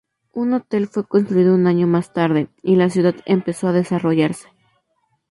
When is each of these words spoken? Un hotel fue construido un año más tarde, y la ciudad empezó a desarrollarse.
Un 0.33 0.55
hotel 0.55 0.87
fue 0.87 1.07
construido 1.07 1.53
un 1.53 1.67
año 1.67 1.85
más 1.85 2.11
tarde, 2.11 2.49
y 2.63 2.75
la 2.75 2.89
ciudad 2.89 3.13
empezó 3.27 3.67
a 3.67 3.71
desarrollarse. 3.71 4.47